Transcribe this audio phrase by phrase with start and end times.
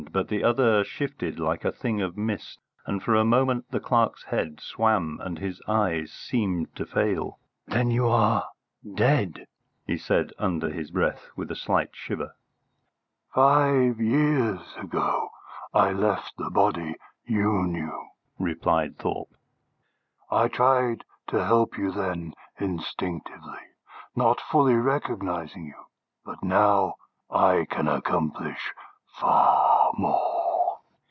[0.11, 4.23] But the other shifted like a thing of mist, and for a moment the clerk's
[4.25, 7.39] head swam and his eyes seemed to fail.
[7.67, 8.45] "Then you are
[8.95, 9.47] dead?"
[9.87, 12.35] he said under his breath with a slight shiver.
[13.33, 15.29] "Five years ago
[15.73, 19.33] I left the body you knew," replied Thorpe.
[20.29, 23.59] "I tried to help you then instinctively,
[24.13, 25.85] not fully recognising you.
[26.25, 26.95] But now
[27.29, 28.73] I can accomplish
[29.13, 30.79] far more."